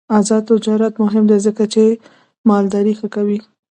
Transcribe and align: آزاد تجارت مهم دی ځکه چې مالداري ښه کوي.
آزاد 0.17 0.43
تجارت 0.51 0.93
مهم 1.03 1.23
دی 1.29 1.37
ځکه 1.45 1.63
چې 1.73 1.83
مالداري 2.49 2.93
ښه 2.99 3.07
کوي. 3.15 3.39